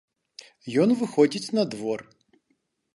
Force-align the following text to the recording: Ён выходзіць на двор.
Ён 0.85 0.89
выходзіць 1.03 1.53
на 1.61 1.69
двор. 1.77 1.99